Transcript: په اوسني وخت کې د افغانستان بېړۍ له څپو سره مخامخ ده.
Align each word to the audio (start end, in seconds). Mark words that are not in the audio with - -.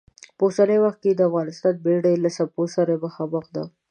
په 0.35 0.41
اوسني 0.47 0.77
وخت 0.85 0.99
کې 1.03 1.11
د 1.13 1.21
افغانستان 1.29 1.75
بېړۍ 1.85 2.15
له 2.23 2.29
څپو 2.35 2.63
سره 2.75 3.01
مخامخ 3.05 3.45
ده. 3.55 3.63